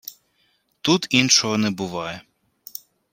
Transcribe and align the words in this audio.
Тут 0.81 1.07
іншого 1.11 1.57
не 1.57 1.71
буває 1.71 2.21